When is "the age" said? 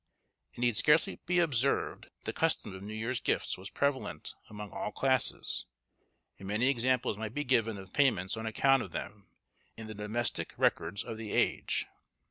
11.17-11.85